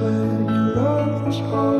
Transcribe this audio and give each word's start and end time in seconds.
when 0.00 0.44
your 0.46 0.76
love 0.76 1.26
was 1.26 1.38
hard. 1.40 1.79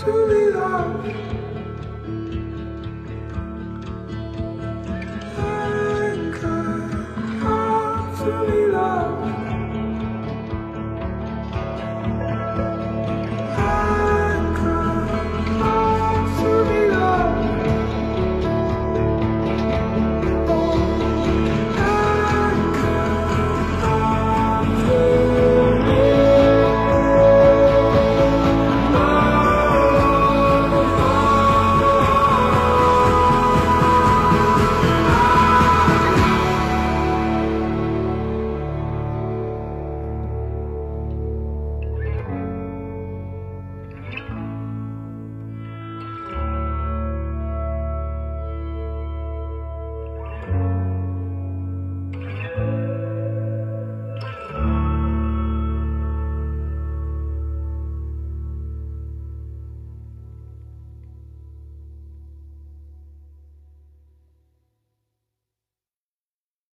to 0.00 0.28
be 0.28 0.50
loved. 0.56 1.39